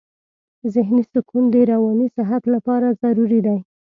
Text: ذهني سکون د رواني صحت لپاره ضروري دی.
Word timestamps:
ذهني 0.73 1.03
سکون 1.13 1.43
د 1.51 1.55
رواني 1.71 2.07
صحت 2.15 2.43
لپاره 2.53 2.87
ضروري 3.01 3.39
دی. 3.45 3.57